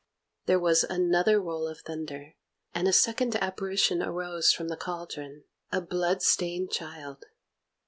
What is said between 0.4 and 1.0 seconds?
There was